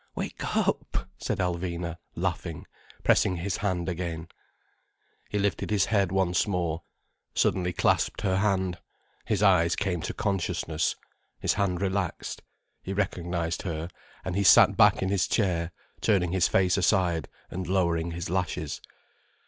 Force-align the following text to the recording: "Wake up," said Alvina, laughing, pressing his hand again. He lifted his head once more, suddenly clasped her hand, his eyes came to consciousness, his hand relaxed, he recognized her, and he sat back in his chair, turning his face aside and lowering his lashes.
"Wake 0.15 0.55
up," 0.55 1.07
said 1.19 1.37
Alvina, 1.37 1.97
laughing, 2.15 2.65
pressing 3.03 3.35
his 3.35 3.57
hand 3.57 3.87
again. 3.87 4.27
He 5.29 5.37
lifted 5.37 5.69
his 5.69 5.85
head 5.85 6.11
once 6.11 6.47
more, 6.47 6.81
suddenly 7.35 7.71
clasped 7.71 8.21
her 8.21 8.37
hand, 8.37 8.79
his 9.27 9.43
eyes 9.43 9.75
came 9.75 10.01
to 10.01 10.13
consciousness, 10.15 10.95
his 11.39 11.53
hand 11.53 11.81
relaxed, 11.81 12.41
he 12.81 12.93
recognized 12.93 13.61
her, 13.61 13.89
and 14.25 14.35
he 14.35 14.43
sat 14.43 14.75
back 14.75 15.03
in 15.03 15.09
his 15.09 15.27
chair, 15.27 15.71
turning 16.01 16.31
his 16.31 16.47
face 16.47 16.77
aside 16.77 17.29
and 17.51 17.67
lowering 17.67 18.09
his 18.09 18.27
lashes. 18.27 18.81